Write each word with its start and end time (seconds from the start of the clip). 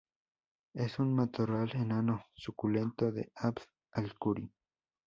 Es 0.73 0.97
un 0.97 1.13
matorral 1.13 1.73
enano 1.75 2.25
suculento 2.33 3.11
de 3.11 3.31
Abd 3.35 3.61
al 3.91 4.17
Kuri. 4.17 4.51